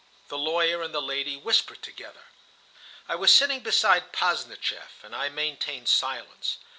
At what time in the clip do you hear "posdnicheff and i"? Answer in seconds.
4.11-5.29